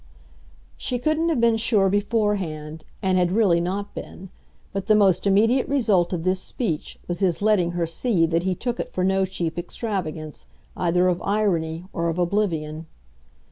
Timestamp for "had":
3.19-3.31